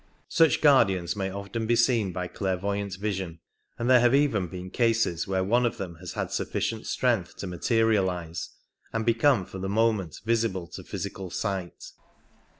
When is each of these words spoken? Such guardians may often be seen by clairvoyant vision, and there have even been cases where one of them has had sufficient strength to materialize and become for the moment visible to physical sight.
Such 0.29 0.61
guardians 0.61 1.15
may 1.15 1.29
often 1.29 1.67
be 1.67 1.75
seen 1.75 2.11
by 2.11 2.25
clairvoyant 2.27 2.95
vision, 2.95 3.39
and 3.77 3.87
there 3.87 3.99
have 3.99 4.15
even 4.15 4.47
been 4.47 4.71
cases 4.71 5.27
where 5.27 5.43
one 5.43 5.63
of 5.63 5.77
them 5.77 5.97
has 5.97 6.13
had 6.13 6.31
sufficient 6.31 6.87
strength 6.87 7.35
to 7.37 7.45
materialize 7.45 8.49
and 8.91 9.05
become 9.05 9.45
for 9.45 9.59
the 9.59 9.69
moment 9.69 10.17
visible 10.25 10.65
to 10.69 10.83
physical 10.83 11.29
sight. 11.29 11.91